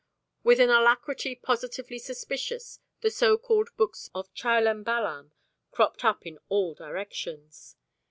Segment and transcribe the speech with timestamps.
[0.43, 5.31] With an alacrity positively suspicious the so called books of Chilan Balam
[5.69, 7.75] cropped up in all directions.